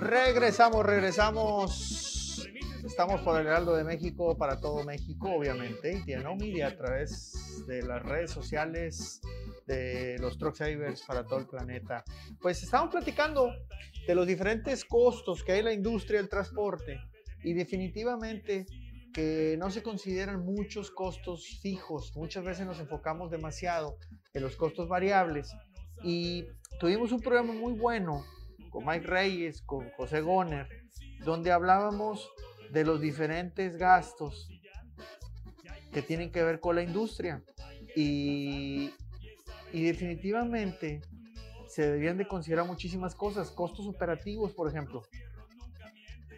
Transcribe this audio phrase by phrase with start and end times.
[0.00, 2.48] Regresamos, regresamos.
[2.84, 7.64] Estamos por el Heraldo de México para todo México, obviamente, y tiene Media a través
[7.66, 9.20] de las redes sociales
[9.66, 12.02] de los Truck Savers para todo el planeta.
[12.40, 13.52] Pues estamos platicando
[14.06, 16.98] de los diferentes costos que hay en la industria del transporte
[17.44, 18.64] y definitivamente
[19.12, 22.16] que no se consideran muchos costos fijos.
[22.16, 23.98] Muchas veces nos enfocamos demasiado
[24.32, 25.54] en los costos variables
[26.02, 26.46] y
[26.78, 28.24] tuvimos un programa muy bueno
[28.70, 30.68] con Mike Reyes, con José Goner,
[31.24, 32.28] donde hablábamos
[32.70, 34.48] de los diferentes gastos
[35.92, 37.42] que tienen que ver con la industria.
[37.96, 38.90] Y,
[39.72, 41.00] y definitivamente
[41.66, 45.02] se deberían de considerar muchísimas cosas, costos operativos, por ejemplo.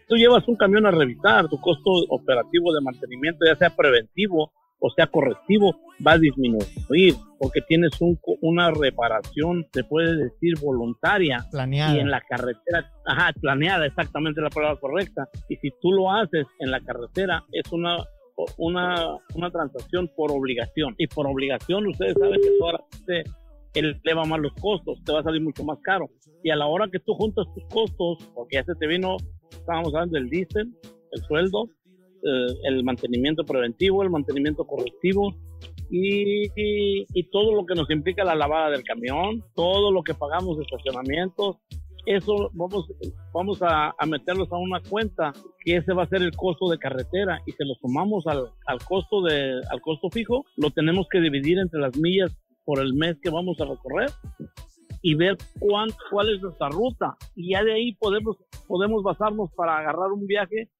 [0.08, 4.90] Tú llevas un camión a revisar, tu costo operativo de mantenimiento, ya sea preventivo o
[4.90, 11.46] sea correctivo, va a disminuir porque tienes un, una reparación, se puede decir, voluntaria.
[11.50, 11.96] Planeada.
[11.96, 15.28] Y en la carretera, ajá, planeada, exactamente la palabra correcta.
[15.48, 17.98] Y si tú lo haces en la carretera, es una
[18.58, 20.94] una, una transacción por obligación.
[20.98, 23.24] Y por obligación, ustedes saben que ahora se
[23.74, 26.08] eleva más los costos, te va a salir mucho más caro.
[26.42, 29.16] Y a la hora que tú juntas tus costos, porque ya se te vino,
[29.50, 30.72] estábamos hablando del diésel,
[31.12, 31.68] el sueldo,
[32.22, 35.34] eh, el mantenimiento preventivo, el mantenimiento correctivo
[35.90, 40.56] y, y, todo lo que nos implica la lavada del camión, todo lo que pagamos
[40.56, 41.56] de estacionamientos,
[42.06, 42.88] eso vamos,
[43.32, 45.32] vamos a, a, meterlos a una cuenta
[45.64, 48.78] que ese va a ser el costo de carretera y se lo sumamos al, al,
[48.84, 53.18] costo de, al costo fijo, lo tenemos que dividir entre las millas por el mes
[53.22, 54.10] que vamos a recorrer
[55.02, 57.16] y ver cuál es nuestra ruta.
[57.34, 58.36] Y ya de ahí podemos,
[58.66, 60.70] podemos basarnos para agarrar un viaje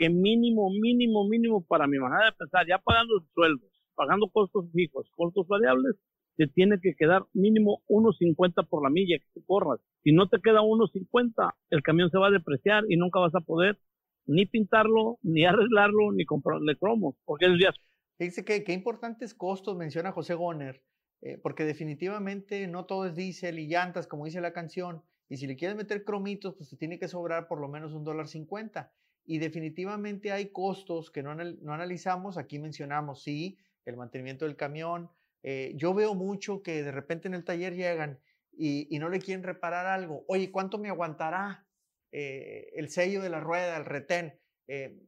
[0.00, 5.06] que mínimo, mínimo, mínimo para mi manera de pensar, ya pagando sueldos, pagando costos fijos,
[5.14, 5.94] costos variables,
[6.36, 9.78] te tiene que quedar mínimo 1.50 por la milla que te corras.
[10.02, 13.42] Si no te queda 1.50, el camión se va a depreciar y nunca vas a
[13.42, 13.78] poder
[14.24, 17.74] ni pintarlo, ni arreglarlo, ni comprarle cromos, porque es día.
[18.18, 20.82] Dice que qué importantes costos menciona José Goner,
[21.20, 25.46] eh, porque definitivamente no todo es diésel y llantas, como dice la canción, y si
[25.46, 28.94] le quieres meter cromitos, pues te tiene que sobrar por lo menos un dólar cincuenta
[29.30, 32.36] y definitivamente hay costos que no, no analizamos.
[32.36, 35.08] Aquí mencionamos, sí, el mantenimiento del camión.
[35.44, 38.18] Eh, yo veo mucho que de repente en el taller llegan
[38.50, 40.24] y, no le quieren reparar algo.
[40.26, 41.64] Oye, ¿cuánto me aguantará
[42.10, 44.36] eh, el sello de la rueda, el retén?
[44.66, 44.98] Eh,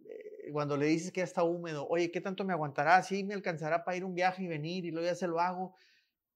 [0.52, 3.02] cuando le dices que ya está húmedo, oye, ¿qué tanto me aguantará?
[3.02, 5.74] Sí, me alcanzará para ir un viaje y venir y luego ya se lo hago.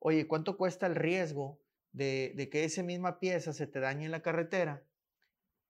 [0.00, 1.60] Oye, ¿cuánto cuesta el riesgo
[1.92, 4.82] de, de que esa misma pieza se te dañe en la carretera?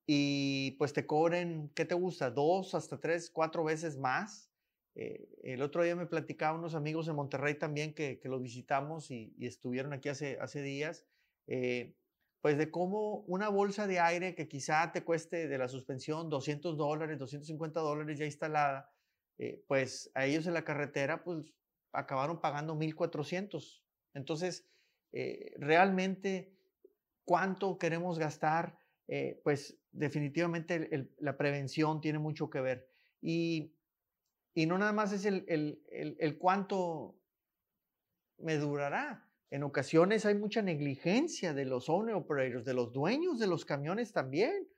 [0.07, 2.31] Y pues te cobren, ¿qué te gusta?
[2.31, 4.53] Dos hasta tres, cuatro veces más.
[4.95, 9.11] Eh, el otro día me platicaba unos amigos en Monterrey también que, que lo visitamos
[9.11, 11.05] y, estuvieron aquí hace, hace días,
[11.49, 11.97] eh,
[12.41, 16.77] pues de cómo una bolsa de aire que quizá te cueste de la suspensión 200
[16.79, 18.93] dólares, 250 dólares ya instalada,
[19.39, 21.53] eh, pues a ellos en la carretera pues
[21.93, 23.85] acabaron pagando 1400.
[24.15, 24.67] Entonces,
[25.57, 26.55] realmente,
[27.25, 28.79] ¿cuánto queremos gastar?
[29.09, 32.89] Eh, pues definitivamente la prevención tiene mucho que ver.
[33.21, 33.75] Y,
[34.55, 37.19] y no nada más es el, el, cuánto
[38.39, 39.29] me durará.
[39.51, 44.13] En ocasiones hay mucha negligencia de los owner operators, de los dueños de los camiones
[44.13, 44.69] también,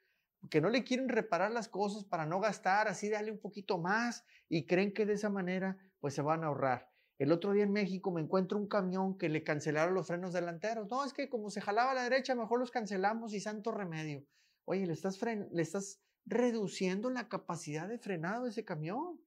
[0.50, 4.24] que no le quieren reparar las cosas para no gastar, así darle un poquito más
[4.48, 6.90] y creen que de esa manera pues se van a ahorrar.
[7.18, 10.88] El otro día en México me encuentro un camión que le cancelaron los frenos delanteros.
[10.88, 14.24] No, es que como se jalaba a la derecha, mejor los cancelamos y santo remedio.
[14.64, 19.20] Oye, le estás, le estás reduciendo la capacidad de frenado de ese camión.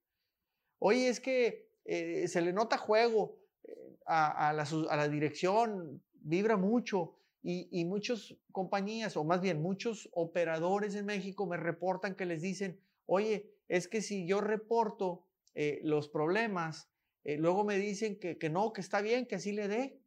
[0.80, 7.18] Oye, es que eh, se le nota juego eh, a, la, dirección, vibra mucho.
[7.44, 12.44] Y, y muchas compañías, o más bien muchos operadores en México me reportan que les
[12.44, 15.26] dicen, oye, es que si yo reporto
[15.56, 16.91] eh, los problemas,
[17.24, 20.02] eh, luego me dicen que, que, no, que está bien, que así le dé.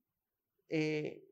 [0.68, 1.24] Eh,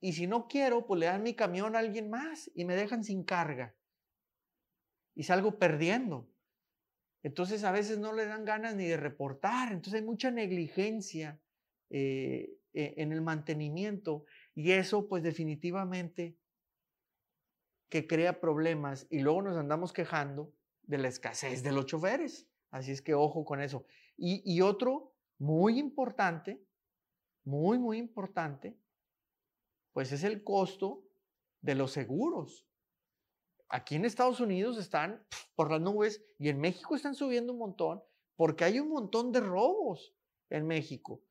[0.00, 3.04] y si no quiero, pues le dan mi camión a alguien más y me dejan
[3.04, 3.74] sin carga.
[5.14, 6.30] Y salgo perdiendo.
[7.22, 9.72] Entonces a veces no le dan ganas ni de reportar.
[9.72, 11.40] Entonces hay mucha negligencia
[11.90, 14.24] eh, e, en el mantenimiento
[14.54, 16.36] y eso pues definitivamente
[17.88, 22.46] que crea problemas y luego nos andamos quejando de la escasez de los choferes.
[22.70, 23.84] Así es que ojo con eso.
[24.16, 26.62] Y, y otro muy importante,
[27.44, 28.76] muy, muy importante,
[29.92, 31.04] pues es el costo
[31.60, 32.66] de los seguros.
[33.68, 38.02] Aquí en Estados Unidos están por las nubes y en México están subiendo un montón
[38.36, 40.14] porque hay un montón de robos
[40.50, 41.22] en México.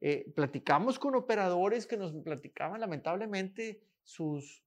[0.00, 4.64] Eh, platicamos con operadores que nos platicaban lamentablemente sus,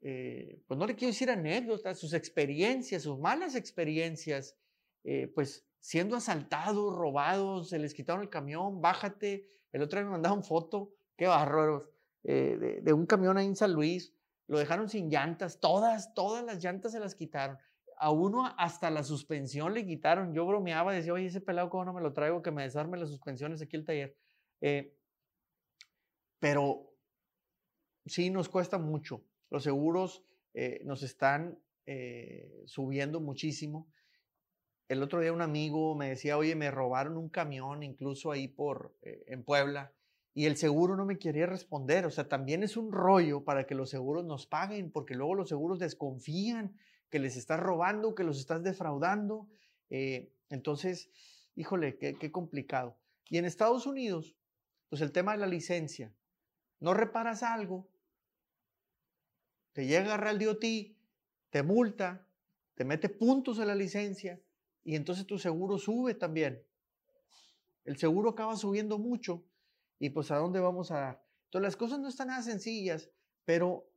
[0.00, 4.56] eh, pues no le quiero decir anécdotas, sus experiencias, sus malas experiencias,
[5.04, 9.46] eh, pues siendo asaltados, robados, se les quitaron el camión, bájate.
[9.72, 11.88] El otro día me mandaron foto, qué bárbaros,
[12.22, 14.12] de, de, un camión ahí en San Luis,
[14.48, 17.58] lo dejaron sin llantas, todas, todas las llantas se las quitaron.
[17.98, 20.34] A uno hasta la suspensión le quitaron.
[20.34, 22.42] Yo bromeaba, decía, oye, ese pelado, ¿cómo no me lo traigo?
[22.42, 24.16] Que me desarme las suspensiones aquí el taller.
[24.60, 24.94] Eh,
[26.38, 26.92] pero
[28.04, 29.24] sí nos cuesta mucho.
[29.50, 30.22] Los seguros
[30.54, 33.88] eh, nos están eh, subiendo muchísimo.
[34.88, 38.96] El otro día un amigo me decía, oye, me robaron un camión incluso ahí por,
[39.02, 39.92] en Puebla,
[40.32, 42.06] y el seguro no me quería responder.
[42.06, 45.48] O sea, también es un rollo para que los seguros nos paguen, porque luego los
[45.48, 46.76] seguros desconfían
[47.08, 49.48] que les estás robando, que los estás defraudando.
[49.88, 51.10] entonces,
[51.54, 52.98] híjole, qué, qué complicado.
[53.28, 54.36] Y en Estados Unidos,
[54.88, 56.14] pues el tema de la licencia.
[56.78, 57.88] No reparas algo,
[59.72, 60.64] te llega a Real DOT,
[61.50, 62.26] te multa,
[62.74, 64.38] te mete puntos en la licencia
[64.86, 66.62] y entonces tu seguro sube también.
[67.84, 69.44] El seguro acaba subiendo mucho
[69.98, 71.24] y pues a dónde vamos a dar.
[71.46, 73.10] Entonces las cosas no están nada sencillas,
[73.44, 73.90] pero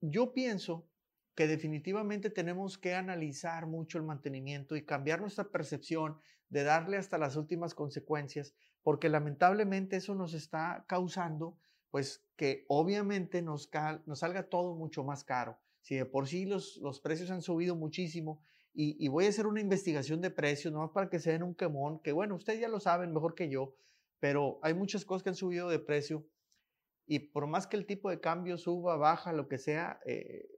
[0.00, 0.88] yo pienso
[1.34, 6.18] que definitivamente tenemos que analizar mucho el mantenimiento y cambiar nuestra percepción
[6.48, 11.58] de darle hasta las últimas consecuencias porque lamentablemente eso nos está causando,
[11.90, 13.70] pues que obviamente nos,
[14.06, 15.58] nos salga todo mucho más caro.
[15.82, 18.40] Si de por sí los, los precios han subido muchísimo
[18.74, 22.00] y, voy a hacer una investigación de precios, no para que se den un quemón,
[22.00, 23.74] que bueno, ustedes ya lo saben mejor que yo,
[24.18, 26.26] pero hay muchas cosas que han subido de precio
[27.06, 30.48] y por más que el tipo de cambio suba, baja, lo que sea, eh,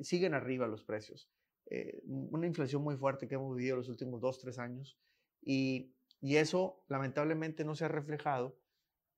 [0.00, 1.30] siguen arriba los precios.
[1.66, 4.98] Eh, una inflación muy fuerte que hemos vivido los últimos dos, tres años
[5.40, 8.58] y y eso lamentablemente no se ha reflejado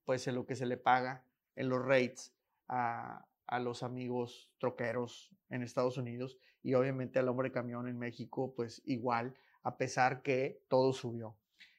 [0.05, 1.27] pues en lo que se le paga
[1.57, 2.35] en los rates
[2.69, 3.27] a,
[3.61, 9.35] los amigos troqueros en Estados Unidos y obviamente al hombre camión en México pues igual,
[9.63, 11.37] a pesar que todo subió.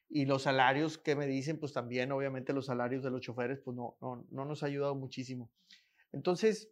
[0.10, 3.76] Y los salarios que me dicen, pues también obviamente los salarios de los choferes pues
[3.76, 5.50] no, no, nos ha ayudado muchísimo.
[6.12, 6.70] Entonces,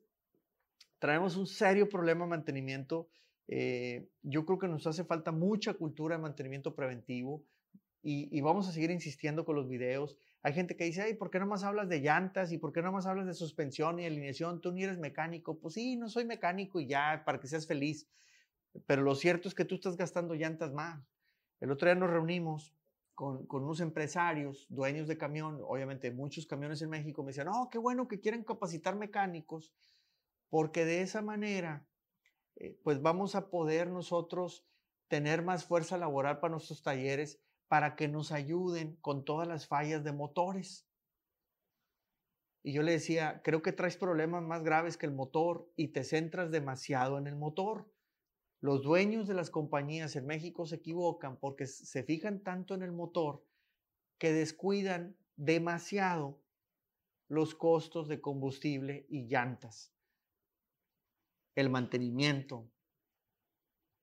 [0.99, 3.09] traemos un serio problema de mantenimiento.
[3.47, 7.43] Eh, yo creo que nos hace falta mucha cultura de mantenimiento preventivo,
[8.03, 10.17] y, vamos a seguir insistiendo con los videos.
[10.43, 12.51] Hay gente que dice, ay, ¿por qué no más hablas de llantas?
[12.51, 14.59] ¿Y por qué no más hablas de suspensión y alineación?
[14.59, 15.59] Tú ni eres mecánico.
[15.59, 18.07] Pues sí, no soy mecánico y ya, para que seas feliz.
[18.87, 21.05] Pero lo cierto es que tú estás gastando llantas más.
[21.59, 22.73] El otro día nos reunimos
[23.13, 27.69] con, con unos empresarios, dueños de camión, obviamente muchos camiones en México, me decían, oh,
[27.69, 29.71] qué bueno que quieren capacitar mecánicos,
[30.49, 31.85] porque de esa manera,
[32.55, 34.65] eh, pues vamos a poder nosotros
[35.07, 37.39] tener más fuerza laboral para nuestros talleres
[37.71, 40.85] para que nos ayuden con todas las fallas de motores.
[42.63, 46.03] Y yo le decía, creo que traes problemas más graves que el motor y te
[46.03, 47.89] centras demasiado en el motor.
[48.59, 52.91] Los dueños de las compañías en México se equivocan porque se fijan tanto en el
[52.91, 53.41] motor
[54.17, 56.41] que descuidan demasiado
[57.29, 59.93] los costos de combustible y llantas.
[61.55, 62.69] El mantenimiento.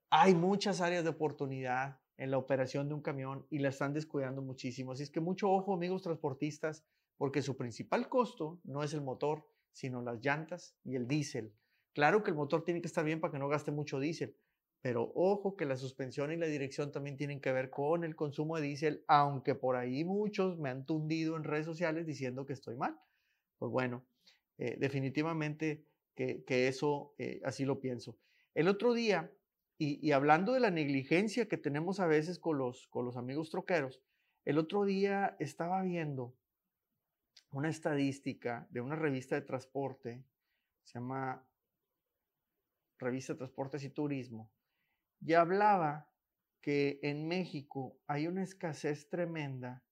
[0.09, 4.43] Hay muchas áreas de oportunidad en la operación de un camión y la están descuidando
[4.43, 4.93] muchísimo.
[4.93, 6.85] Así es que mucho ojo, amigos transportistas,
[7.17, 11.53] porque su principal costo no es el motor, sino las llantas y el diésel.
[11.95, 14.37] Claro que el motor tiene que estar bien para que no gaste mucho diésel,
[14.81, 18.57] pero ojo que la suspensión y la dirección también tienen que ver con el consumo
[18.57, 22.77] de diésel, aunque por ahí muchos me han tundido en redes sociales diciendo que estoy
[22.77, 22.97] mal.
[23.59, 24.05] Pues bueno,
[24.59, 25.85] eh, definitivamente
[26.15, 28.19] que, eso eh, así lo pienso.
[28.55, 29.31] El otro día
[29.81, 34.03] y, hablando de la negligencia que tenemos a veces con los, con los amigos troqueros,
[34.45, 36.35] el otro día estaba viendo
[37.53, 40.25] una estadística de una revista de transporte,
[40.83, 41.47] se llama
[42.99, 44.51] Revista de Transportes y Turismo,
[45.21, 46.11] y hablaba
[46.61, 49.85] que en México hay una escasez tremenda.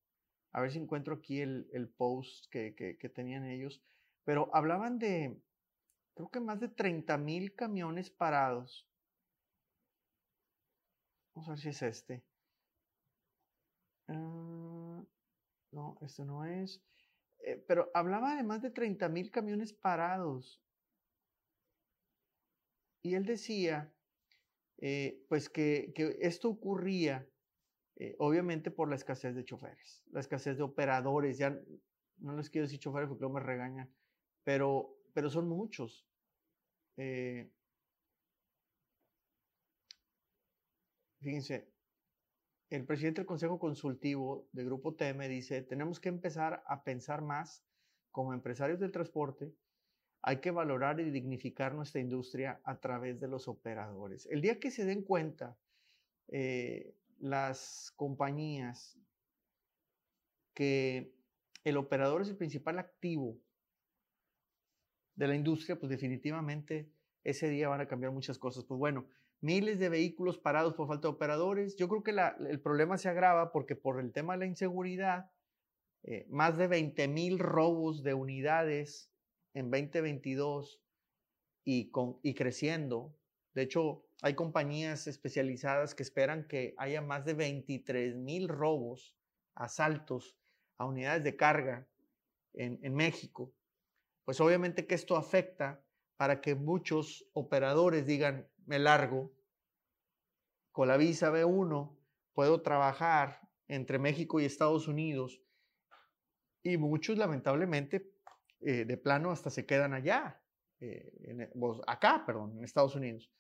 [0.51, 3.85] A ver si encuentro aquí el, post que, que, que, tenían ellos,
[4.25, 5.41] pero hablaban de,
[6.15, 8.89] creo que más de 30 mil camiones parados
[11.37, 12.25] Vamos a ver si es este.
[14.09, 15.05] Ah,
[15.71, 16.83] no, este no es.
[17.41, 20.63] Eh, pero hablaba de más de 30 mil camiones parados.
[23.03, 23.93] Y él decía,
[24.79, 27.29] eh, pues que, esto ocurría,
[27.97, 31.37] eh, obviamente por la escasez de choferes, la escasez de operadores.
[31.37, 31.51] Ya
[32.17, 33.95] no les quiero decir choferes porque no me regañan,
[34.43, 36.09] pero, pero son muchos.
[41.27, 41.69] Fíjense,
[42.71, 47.65] el presidente del Consejo Consultivo de Grupo TM dice, tenemos que empezar a pensar más
[48.13, 49.53] como empresarios del transporte,
[50.23, 54.29] hay que valorar y dignificar nuestra industria a través de los operadores.
[54.31, 55.59] El día que se den cuenta
[56.29, 58.97] eh, las compañías
[60.55, 61.13] que
[61.65, 63.37] el operador es el principal activo
[65.17, 66.89] de la industria, pues definitivamente
[67.25, 68.63] ese día van a cambiar muchas cosas.
[68.63, 69.09] Pues bueno,
[69.41, 71.77] miles de vehículos parados por falta de operadores.
[71.77, 72.15] Yo creo que
[72.49, 75.31] el problema se agrava porque por el tema de la inseguridad,
[76.03, 79.11] eh, más de 20 mil robos de unidades
[79.55, 80.81] en 2022
[81.65, 83.15] y, con, y creciendo.
[83.55, 89.17] De hecho, hay compañías especializadas que esperan que haya más de 23 mil robos,
[89.55, 90.39] asaltos
[90.79, 91.87] a unidades de carga
[92.55, 93.53] en, en México.
[94.25, 95.83] Pues obviamente que esto afecta
[96.17, 99.33] para que muchos operadores digan, me largo,
[100.73, 101.97] con la visa B1
[102.35, 105.41] puedo trabajar entre México y Estados Unidos
[106.63, 108.13] y muchos lamentablemente
[108.61, 110.43] eh, de plano hasta se quedan allá,
[110.81, 111.49] eh, en,
[111.87, 113.31] acá, perdón, en Estados Unidos.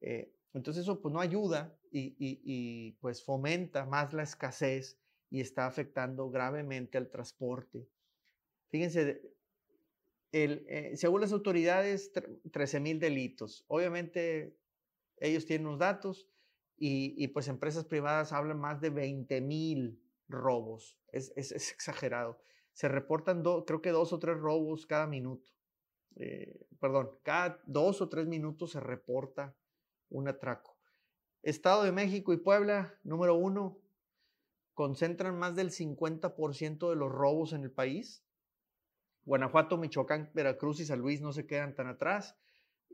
[0.00, 4.98] Eh, entonces eso pues no ayuda y, pues fomenta más la escasez
[5.30, 7.88] y está afectando gravemente al transporte.
[8.68, 9.22] Fíjense,
[10.32, 12.12] el, según las autoridades,
[12.50, 13.64] 13 mil delitos.
[13.68, 14.58] Obviamente
[15.22, 16.28] ellos tienen los datos
[16.76, 20.98] y, pues empresas privadas hablan más de 20 mil robos.
[21.12, 22.40] Es, es, exagerado.
[22.72, 25.48] Se reportan, creo que dos o tres robos cada minuto.
[26.16, 29.54] Eh, perdón, cada dos o tres minutos se reporta
[30.10, 30.76] un atraco.
[31.42, 33.78] Estado de México y Puebla, número uno,
[34.74, 38.24] concentran más del 50% de los robos en el país.
[39.24, 42.36] Guanajuato, Michoacán, Veracruz y San Luis no se quedan tan atrás.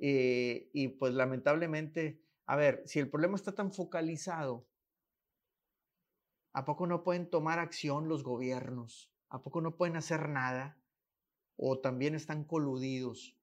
[0.00, 4.66] Eh, y pues lamentablemente, a ver, si el problema está tan focalizado,
[6.52, 9.12] ¿a poco no pueden tomar acción los gobiernos?
[9.28, 10.78] ¿A poco no pueden hacer nada?
[11.56, 13.36] ¿O también están coludidos?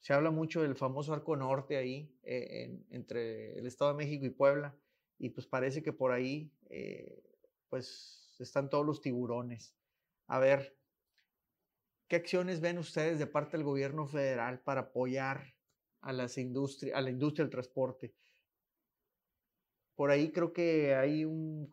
[0.00, 4.30] Se habla mucho del famoso arco norte ahí, eh, entre el Estado de México y
[4.30, 4.76] Puebla,
[5.18, 7.22] y pues parece que por ahí, eh,
[7.68, 9.76] pues están todos los tiburones.
[10.26, 10.76] A ver,
[12.12, 15.54] ¿Qué acciones ven ustedes de parte del gobierno federal para apoyar
[16.02, 18.12] a, las industria, a la industria del transporte?
[19.94, 21.70] Por ahí creo que hay un,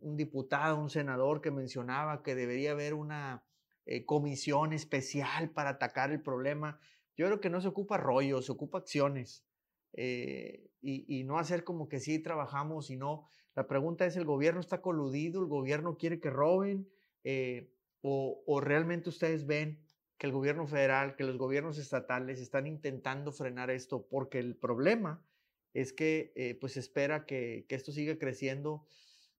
[0.00, 3.44] un, diputado, un senador que mencionaba que debería haber una
[3.84, 6.78] eh, comisión especial para atacar el problema.
[7.16, 9.44] Yo creo que no se ocupa rollo, se ocupa acciones.
[9.94, 13.26] Eh, y, no hacer como que sí trabajamos, sino
[13.56, 15.42] la pregunta es, ¿el gobierno está coludido?
[15.42, 16.88] ¿El gobierno quiere que roben?
[17.24, 17.73] Eh,
[18.06, 19.80] o, realmente ustedes ven
[20.18, 24.06] que el gobierno federal, que los gobiernos estatales están intentando frenar esto?
[24.06, 25.24] Porque el problema
[25.72, 28.86] es que eh, pues espera que, esto siga creciendo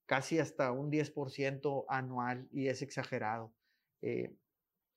[0.08, 3.54] casi hasta un 10% anual y es exagerado.
[4.02, 4.36] Eh,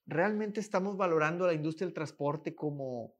[0.06, 3.14] ¿Realmente estamos valorando la industria del transporte como,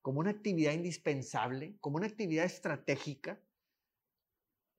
[0.00, 3.38] como una actividad indispensable, como una actividad estratégica?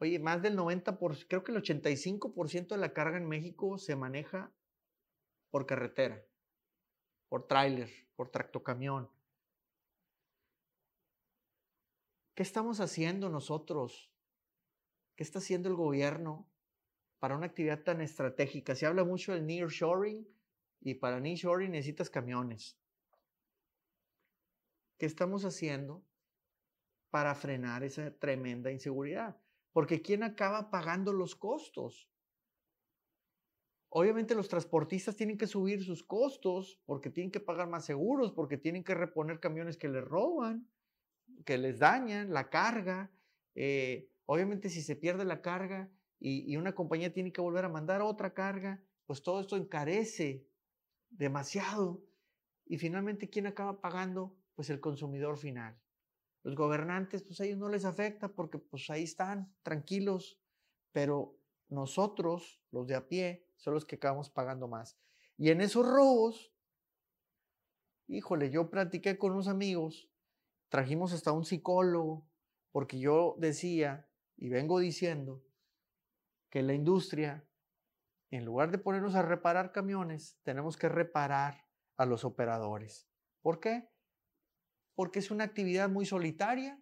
[0.01, 4.51] Oye, más del 90%, creo que el 85% de la carga en México se maneja
[5.49, 6.25] por carretera,
[7.27, 9.09] por tráiler, por tractocamión.
[12.33, 14.09] ¿Qué estamos haciendo nosotros?
[15.17, 16.49] ¿Qué está haciendo el gobierno
[17.19, 18.75] para una actividad tan estratégica?
[18.75, 20.25] Se habla mucho del nearshoring
[20.79, 22.79] y para nearshoring necesitas camiones.
[24.97, 26.05] ¿Qué estamos haciendo
[27.09, 29.37] para frenar esa tremenda inseguridad?
[29.71, 32.09] Porque ¿quién acaba pagando los costos?
[33.89, 38.57] Obviamente los transportistas tienen que subir sus costos porque tienen que pagar más seguros, porque
[38.57, 40.69] tienen que reponer camiones que les roban,
[41.45, 43.11] que les dañan, la carga.
[43.55, 47.69] Eh, obviamente si se pierde la carga y, y una compañía tiene que volver a
[47.69, 50.45] mandar otra carga, pues todo esto encarece
[51.09, 52.03] demasiado.
[52.65, 54.37] Y finalmente, ¿quién acaba pagando?
[54.53, 55.79] Pues el consumidor final.
[56.49, 60.39] Los gobernantes, pues a ellos no les afecta porque pues ahí están, tranquilos,
[60.91, 61.37] pero
[61.67, 64.97] nosotros, los de a pie, son los que acabamos pagando más.
[65.37, 66.51] Y en esos robos,
[68.07, 70.09] híjole, yo platiqué con unos amigos,
[70.69, 72.27] trajimos hasta un psicólogo,
[72.71, 75.43] porque yo decía y vengo diciendo
[76.49, 77.47] que la industria,
[78.31, 83.07] en lugar de ponernos a reparar camiones, tenemos que reparar a los operadores.
[83.43, 83.87] ¿Por qué?
[84.99, 86.77] Porque es una actividad muy solitaria,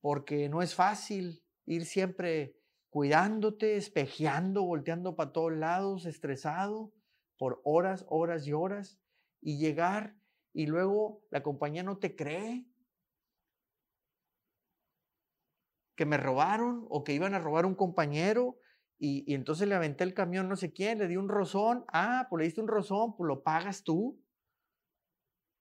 [0.00, 2.56] porque no es fácil ir siempre
[2.88, 6.90] cuidándote, espejeando, volteando para todos lados, estresado
[7.36, 8.98] por horas, horas y horas,
[9.42, 10.16] y llegar
[10.54, 12.66] y luego la compañía no te cree.
[15.96, 18.56] que me robaron o que iban a robar un compañero
[18.98, 22.38] y, entonces le aventé el camión no sé quién, le di un rozón, ah, pues
[22.38, 24.18] le diste un rozón, pues lo pagas tú.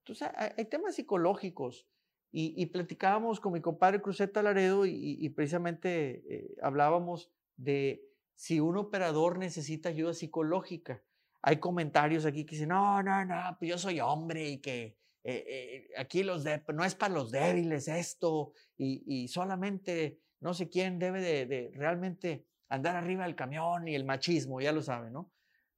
[0.10, 1.88] Entonces hay, temas psicológicos
[2.32, 8.04] y, platicábamos con mi compadre Cruzeta Laredo y, precisamente eh, hablábamos de
[8.36, 11.04] si un operador necesita ayuda psicológica.
[11.42, 15.46] Hay comentarios aquí que dicen, no, no, no, pues yo soy hombre y que eh,
[15.48, 21.22] eh, aquí los no es para los débiles esto y, solamente no sé quién debe
[21.22, 25.32] de, realmente andar arriba del camión y el machismo, ya lo saben, ¿no?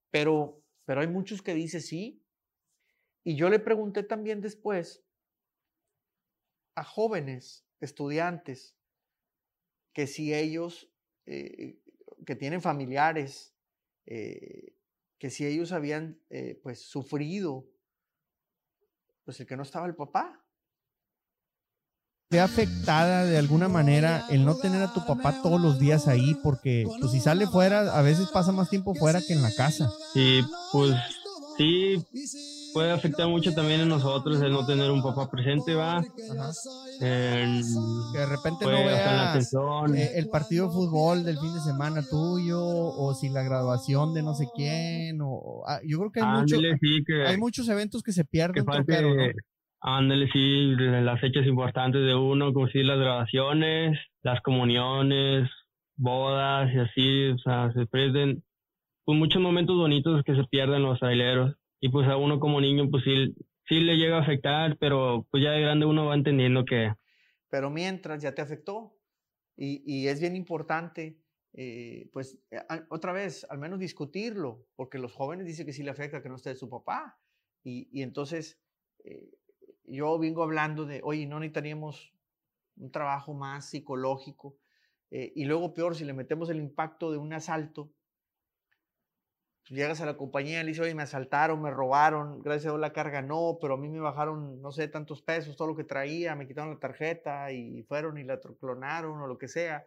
[0.09, 2.21] Pero, pero hay muchos que dicen sí.
[3.23, 5.03] Y yo le pregunté también después
[6.75, 8.77] a jóvenes estudiantes
[9.93, 10.89] que si ellos,
[11.25, 11.79] eh,
[12.25, 13.53] que tienen familiares,
[14.05, 16.19] que si ellos habían
[16.63, 17.71] pues sufrido
[19.23, 20.43] pues el que no estaba el papá.
[22.29, 26.35] ¿Te afectada de alguna manera el no tener a tu papá todos los días ahí?
[26.43, 29.91] Porque pues si sale fuera, a veces pasa más tiempo fuera que en la casa.
[30.13, 30.95] Sí, pues
[31.57, 32.05] sí,
[32.73, 36.01] puede afectar mucho también en nosotros el no tener un papá presente, va.
[36.99, 39.53] que de repente no veas
[39.93, 44.23] eh, el partido de fútbol del fin de semana tuyo, o si la graduación de
[44.23, 48.65] no sé quién, o ah, yo creo que hay, hay muchos eventos que se pierden.
[49.83, 55.49] Ándale, sí, las fechas importantes de uno, como si las graduaciones, las comuniones,
[55.95, 58.43] bodas y así, o sea, se pierden
[59.03, 62.89] pues muchos momentos bonitos que se pierden los traileros y pues a uno como niño
[62.89, 63.35] pues sí,
[63.67, 66.93] sí le llega a afectar, pero pues ya de grande uno va entendiendo que...
[67.49, 68.97] Pero mientras ya te afectó
[69.57, 71.21] y, y es bien importante
[71.53, 75.91] eh, pues eh, otra vez, al menos discutirlo, porque los jóvenes dicen que sí le
[75.91, 77.19] afecta que no esté su papá.
[77.63, 78.59] Y, y entonces
[79.03, 79.31] eh,
[79.83, 82.13] yo vengo hablando de, oye, no necesitaríamos
[82.77, 84.57] un trabajo más psicológico.
[85.09, 87.91] y luego peor, si le metemos el impacto de un asalto,
[89.71, 92.81] llegas a la compañía y le dices, oye, me asaltaron, me robaron, gracias a Dios
[92.81, 95.85] la carga no, pero a mí me bajaron, no sé, tantos pesos, todo lo que
[95.85, 99.85] traía, me quitaron la tarjeta y fueron y la clonaron o lo que sea.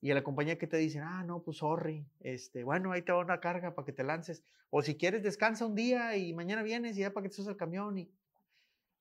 [0.00, 3.10] Y a la compañía que te dicen, ah, no, pues sorry, este, bueno, ahí te
[3.10, 4.44] va una carga para que te lances.
[4.70, 7.48] O si quieres, descansa un día y mañana vienes y ya para que te subas
[7.48, 7.98] al camión.
[7.98, 8.12] Y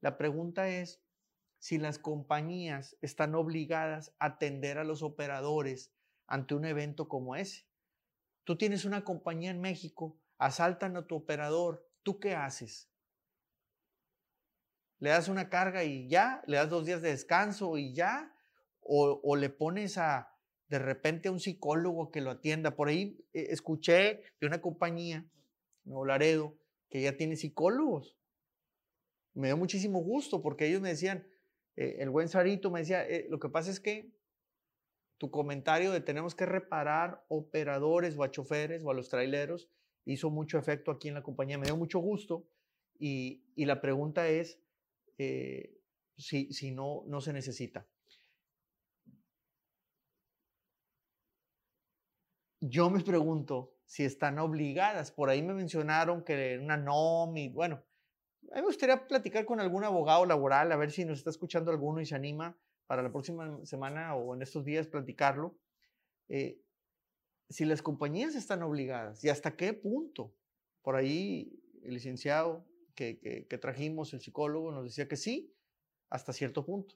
[0.01, 1.01] la pregunta es
[1.59, 5.91] si las compañías están obligadas a atender a los operadores
[6.25, 7.65] ante un evento como ese.
[8.45, 12.89] Tú tienes una compañía en México asaltan a tu operador, ¿tú qué haces?
[14.99, 16.43] ¿Le das una carga y ya?
[16.47, 18.35] ¿Le das dos días de descanso y ya?
[18.81, 20.35] ¿O, le pones a
[20.67, 22.75] de repente a un psicólogo que lo atienda?
[22.75, 25.25] Por ahí eh, escuché de una compañía,
[25.85, 26.57] Nuevo Laredo,
[26.89, 28.17] que ya tiene psicólogos.
[29.33, 31.25] Me dio muchísimo gusto porque ellos me decían,
[31.77, 34.11] eh, el buen Sarito me decía, eh, lo que pasa es que
[35.17, 39.69] tu comentario de tenemos que reparar operadores o a choferes o a los traileros
[40.05, 42.47] hizo mucho efecto aquí en la compañía, me dio mucho gusto
[42.99, 44.59] y, la pregunta es
[45.17, 45.77] eh,
[46.17, 47.87] si, si no, no se necesita.
[52.59, 57.83] Yo me pregunto si están obligadas, por ahí me mencionaron que una NOM y bueno,
[58.51, 61.71] a mí me gustaría platicar con algún abogado laboral, a ver si nos está escuchando
[61.71, 65.57] alguno y se anima para la próxima semana o en estos días platicarlo.
[66.29, 66.62] Eh,
[67.53, 70.33] si las compañías están obligadas y hasta qué punto.
[70.81, 75.53] Por ahí el licenciado que, trajimos, el psicólogo, nos decía que sí,
[76.09, 76.95] hasta cierto punto.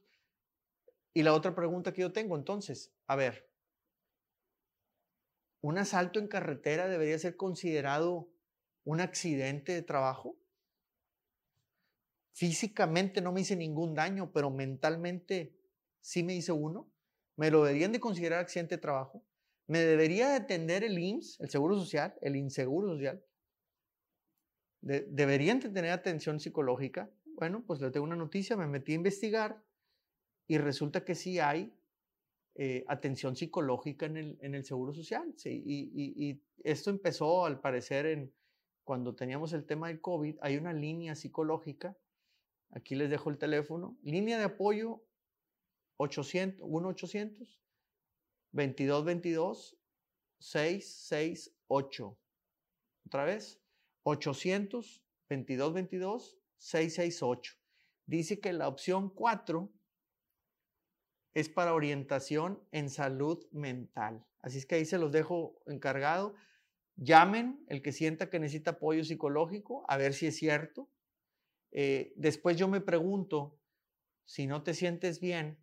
[1.14, 3.48] Y la otra pregunta que yo tengo entonces, a ver,
[5.62, 8.28] ¿un asalto en carretera debería ser considerado
[8.84, 10.38] un accidente de trabajo?
[12.34, 15.56] Físicamente no me hice ningún daño, pero mentalmente
[16.02, 16.90] sí me hice uno.
[17.36, 19.24] ¿Me lo deberían de considerar accidente de trabajo?
[19.68, 23.22] ¿Me debería atender el IMSS, el Seguro Social, el Inseguro Social?
[24.82, 27.12] ¿Deberían tener atención psicológica?
[27.26, 29.62] Bueno, pues le tengo una noticia, me metí a investigar
[30.48, 31.78] y resulta que sí hay
[32.56, 35.36] eh, atención psicológica en el, Seguro Social.
[35.46, 38.32] Y, esto empezó, al parecer,
[38.86, 41.98] cuando teníamos el tema del COVID, hay una línea psicológica.
[42.72, 43.98] Aquí les dejo el teléfono.
[44.02, 45.04] Línea de apoyo
[45.98, 47.60] 800, 1-800
[48.52, 49.78] 2222
[50.40, 52.20] 668.
[53.06, 53.62] Otra vez,
[54.04, 57.54] 800 2222 668.
[58.06, 59.72] Dice que la opción 4
[61.34, 64.26] es para orientación en salud mental.
[64.40, 66.36] Así es que ahí se los dejo encargado.
[66.96, 70.90] Llamen el que sienta que necesita apoyo psicológico, a ver si es cierto.
[71.72, 73.60] Eh, después yo me pregunto,
[74.26, 75.60] si no te sientes bien,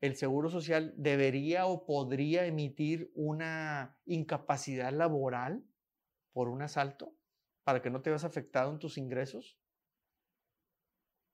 [0.00, 5.64] el Seguro Social debería o podría emitir una incapacidad laboral
[6.32, 7.14] por un asalto
[7.64, 9.58] para que no te veas afectado en tus ingresos?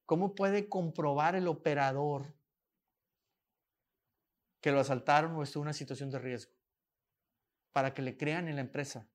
[0.06, 2.34] ¿Cómo puede comprobar el operador
[4.60, 6.52] que lo asaltaron o está en una situación de riesgo?
[7.72, 9.08] Para que le crean en la empresa.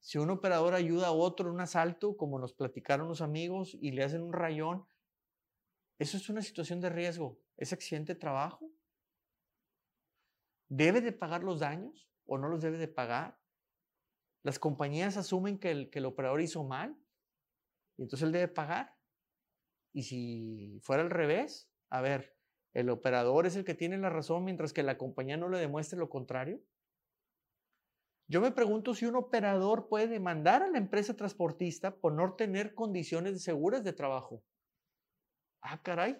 [0.00, 3.92] Si un operador ayuda a otro en un asalto, como nos platicaron los amigos, y
[3.92, 4.84] le hacen un rayón,
[6.02, 7.40] eso es una situación de riesgo.
[7.56, 8.70] ¿Es accidente de trabajo?
[10.68, 13.38] ¿Debe de pagar los daños o no los debe de pagar?
[14.42, 16.98] Las compañías asumen que el, que el operador hizo mal
[17.96, 18.96] y entonces él debe pagar.
[19.92, 22.36] Y si fuera al revés, a ver,
[22.72, 25.98] el operador es el que tiene la razón mientras que la compañía no le demuestre
[25.98, 26.60] lo contrario.
[28.26, 32.74] Yo me pregunto si un operador puede demandar a la empresa transportista por no tener
[32.74, 34.42] condiciones seguras de trabajo.
[35.62, 36.18] Ah, caray.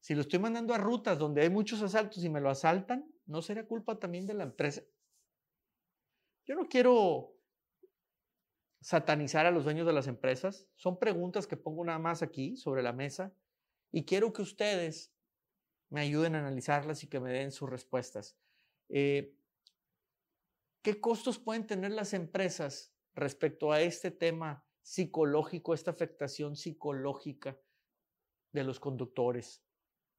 [0.00, 3.40] Si lo estoy mandando a rutas donde hay muchos asaltos y me lo asaltan, ¿no
[3.40, 4.82] sería culpa también de la empresa?
[6.44, 7.34] Yo no quiero
[8.82, 10.68] satanizar a los dueños de las empresas.
[10.76, 13.34] Son preguntas que pongo nada más aquí sobre la mesa
[13.90, 15.14] y quiero que ustedes
[15.88, 18.36] me ayuden a analizarlas y que me den sus respuestas.
[18.90, 19.34] Eh,
[20.82, 27.58] ¿Qué costos pueden tener las empresas respecto a este tema psicológico, esta afectación psicológica
[28.52, 29.64] de los conductores?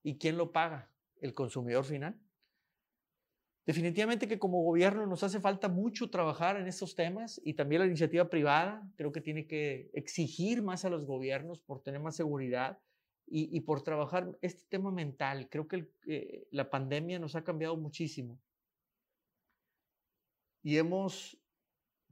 [0.04, 0.92] ¿Y quién lo paga?
[1.22, 2.20] ¿El consumidor final?
[3.66, 7.88] Definitivamente que como gobierno nos hace falta mucho trabajar en estos temas y también la
[7.88, 12.80] iniciativa privada creo que tiene que exigir más a los gobiernos por tener más seguridad
[13.28, 15.50] y, por trabajar este tema mental.
[15.50, 18.40] Creo que eh, la pandemia nos ha cambiado muchísimo
[20.62, 21.36] y hemos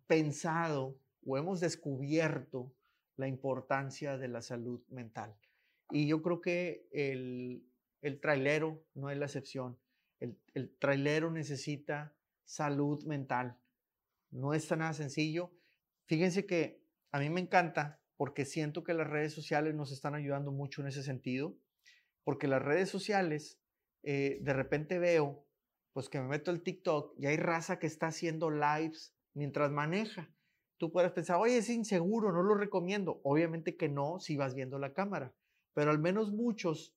[0.08, 2.74] pensado o hemos descubierto
[3.16, 5.36] la importancia de la salud mental.
[5.92, 7.64] Y yo creo que el,
[8.02, 9.78] el trailero no es la excepción.
[10.20, 13.58] El, el trailero necesita salud mental.
[14.32, 15.52] No es tan nada sencillo.
[16.06, 16.82] Fíjense que
[17.12, 20.88] a mí me encanta porque siento que las redes sociales nos están ayudando mucho en
[20.88, 21.58] ese sentido,
[22.24, 23.60] porque las redes sociales,
[24.04, 25.46] eh, de repente veo
[25.94, 30.30] pues que me meto el TikTok y hay raza que está haciendo lives mientras maneja.
[30.78, 33.22] Tú puedes pensar, oye, es inseguro, no lo recomiendo.
[33.24, 35.34] Obviamente que no si vas viendo la cámara,
[35.74, 36.96] pero al menos muchos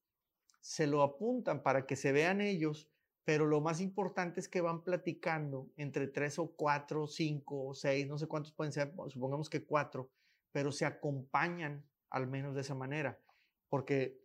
[0.61, 2.91] se lo apuntan para que se vean ellos,
[3.25, 8.07] pero lo más importante es que van platicando entre tres o cuatro, cinco o seis,
[8.07, 10.11] no sé cuántos pueden ser, supongamos que cuatro,
[10.53, 13.21] pero se acompañan al menos de esa manera,
[13.69, 14.21] porque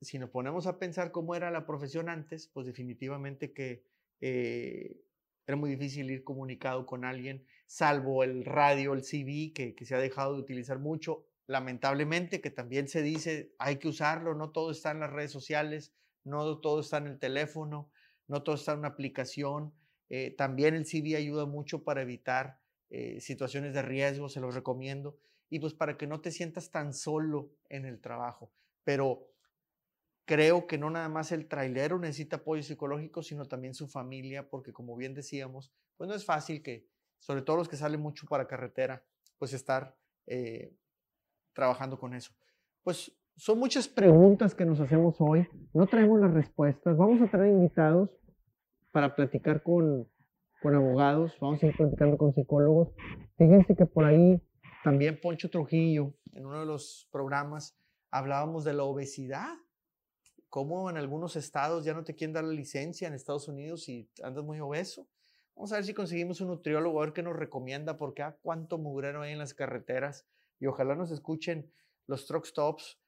[0.00, 3.84] si nos ponemos a pensar cómo era la profesión antes, pues definitivamente que
[4.20, 5.00] eh,
[5.46, 9.94] era muy difícil ir comunicado con alguien, salvo el radio, el CV, que, que se
[9.94, 11.26] ha dejado de utilizar mucho.
[11.46, 15.92] Lamentablemente, que también se dice, hay que usarlo, no todo está en las redes sociales,
[16.24, 17.90] no todo está en el teléfono,
[18.26, 19.74] no todo está en una aplicación.
[20.08, 22.58] Eh, también el CV ayuda mucho para evitar
[22.90, 25.18] eh, situaciones de riesgo, se los recomiendo.
[25.50, 28.50] Y pues para que no te sientas tan solo en el trabajo.
[28.82, 29.33] Pero
[30.26, 34.72] Creo que no nada más el trailero necesita apoyo psicológico, sino también su familia, porque
[34.72, 36.86] como bien decíamos, pues no es fácil que,
[37.18, 39.04] sobre todo los que salen mucho para carretera,
[39.38, 40.74] pues estar eh,
[41.52, 42.32] trabajando con eso.
[42.82, 45.46] Pues son muchas preguntas que nos hacemos hoy.
[45.72, 46.96] No traemos las respuestas.
[46.96, 48.10] Vamos a traer invitados
[48.92, 50.08] para platicar con,
[50.62, 51.36] con abogados.
[51.40, 52.88] Vamos a ir platicando con psicólogos.
[53.36, 54.40] Fíjense que por ahí
[54.84, 57.76] también Poncho Trujillo, en uno de los programas,
[58.10, 59.54] hablábamos de la obesidad
[60.54, 64.08] cómo en algunos estados ya no te quieren dar la licencia en Estados Unidos y
[64.22, 65.08] andas muy obeso.
[65.56, 68.78] Vamos a ver si conseguimos un nutriólogo, a ver qué nos recomienda, porque ah, cuánto
[68.78, 70.28] mugrero hay en las carreteras.
[70.60, 71.72] Y ojalá nos escuchen
[72.06, 73.00] los truck stops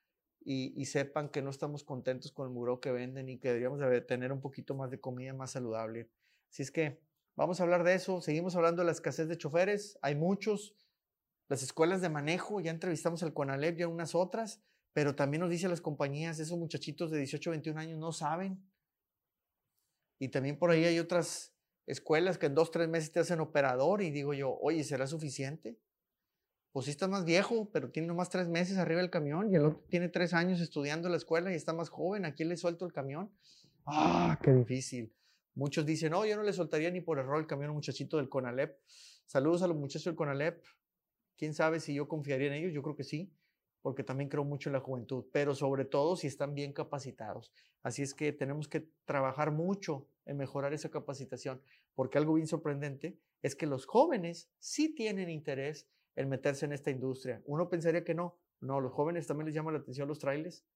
[0.44, 3.78] y, sepan que no estamos contentos con el mugrero que venden y que deberíamos
[4.08, 6.10] tener un poquito más de comida más saludable.
[6.50, 6.98] Así es que
[7.36, 8.20] vamos a hablar de eso.
[8.20, 10.00] Seguimos hablando de la escasez de choferes.
[10.02, 10.74] Hay muchos.
[11.46, 14.64] Las escuelas de manejo, ya entrevistamos al CONALEP y a unas otras
[14.96, 18.66] pero también nos dicen las compañías, esos muchachitos de 18, 21 años no saben.
[20.18, 21.54] Y también por ahí hay otras
[21.86, 25.78] escuelas que en dos, tres meses te hacen operador y digo yo, oye, ¿será suficiente?
[26.72, 29.66] Pues sí estás más viejo, pero tiene nomás tres meses arriba del camión y el
[29.66, 32.24] otro tiene tres años estudiando la escuela y está más joven.
[32.24, 33.30] ¿A quién le suelto el camión?
[33.84, 35.14] ¡Ah, qué difícil!
[35.54, 38.16] Muchos dicen, no, yo no le soltaría ni por error el camión a un muchachito
[38.16, 38.78] del CONALEP.
[39.26, 40.64] Saludos a los muchachos del CONALEP.
[41.36, 42.72] ¿Quién sabe si yo confiaría en ellos?
[42.72, 43.30] Yo creo que sí
[43.86, 47.52] porque también creo mucho en la juventud, pero sobre todo si están bien capacitados.
[47.84, 51.62] Así es que tenemos que trabajar mucho en mejorar esa capacitación,
[51.94, 56.90] porque algo bien sorprendente es que los jóvenes sí tienen interés en meterse en esta
[56.90, 57.40] industria.
[57.46, 60.66] Uno pensaría que no, no, los jóvenes también les llama la atención los trailers.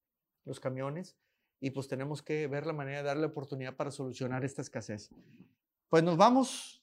[0.45, 1.19] los camiones
[1.59, 5.11] y pues tenemos que ver la manera de darle oportunidad para solucionar esta escasez.
[5.89, 6.80] Pues nos vamos.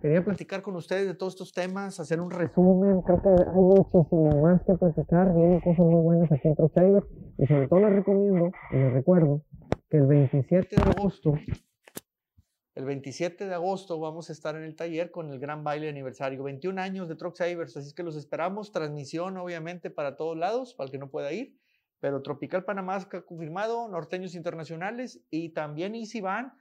[0.00, 3.02] Quería platicar con ustedes de todos estos temas, hacer un resumen.
[3.02, 5.34] Creo que hay muchísimo más que platicar.
[5.34, 6.72] Vienen cosas muy buenas aquí en Truck
[7.36, 9.42] Y sobre todo les recomiendo y les recuerdo
[9.90, 11.34] que el 27 de agosto,
[12.76, 15.90] el 27 de agosto vamos a estar en el taller con el gran baile de
[15.90, 16.44] aniversario.
[16.44, 18.70] 21 años de Truck así que los esperamos.
[18.70, 21.58] Transmisión, obviamente, para todos lados, para el que no pueda ir.
[21.98, 26.52] Pero Tropical Panamá ha confirmado, Norteños Internacionales y también Easy Van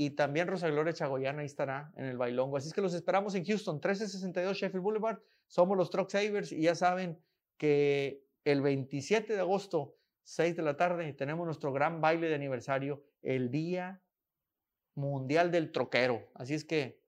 [0.00, 2.56] y también Rosa Gloria Chagoyana ahí estará en el bailongo.
[2.56, 5.18] Así es que los esperamos en Houston, 1362 Sheffield Boulevard.
[5.46, 7.22] Somos los Truck Savers y ya saben
[7.58, 13.04] que el 27 de agosto, 6 de la tarde, tenemos nuestro gran baile de aniversario,
[13.20, 14.02] el Día
[14.94, 16.30] Mundial del Troquero.
[16.32, 17.02] Así es que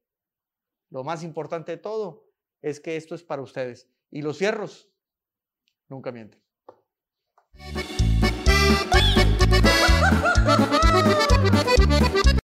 [0.91, 2.27] lo más importante de todo
[2.61, 3.89] es que esto es para ustedes.
[4.11, 4.91] Y los cierros
[5.89, 6.42] nunca mienten.